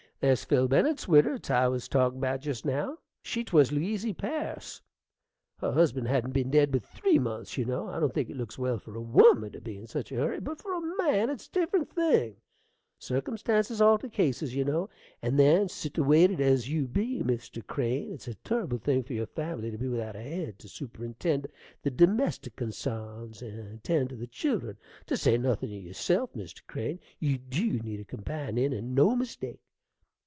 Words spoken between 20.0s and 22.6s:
a head to superintend the domestic